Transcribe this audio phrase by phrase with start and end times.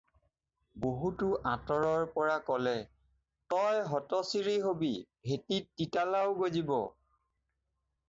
[0.85, 2.81] বহুতো আঁতৰৰ পৰা ক'লে-
[3.55, 4.93] "তই হতচিৰী হ'বি,
[5.31, 6.77] ভেটিত তিতালাও গজিব।